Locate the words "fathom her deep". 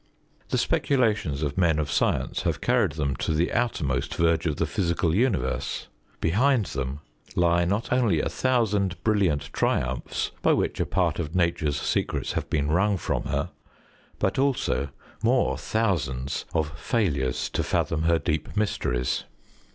17.61-18.57